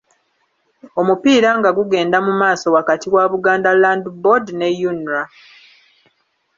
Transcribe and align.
Omupiira 0.99 1.49
nga 1.59 1.69
gugenda 1.77 2.17
mu 2.25 2.33
maaso 2.41 2.67
wakati 2.77 3.07
wa 3.15 3.23
Buganda 3.33 3.69
Land 3.81 4.03
Board 4.21 4.45
ne 4.59 4.67
UNRA. 4.89 5.21